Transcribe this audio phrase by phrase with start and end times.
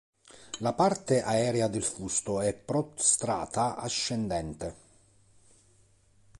[0.65, 4.75] La parte aerea del fusto è prostrata-ascendente.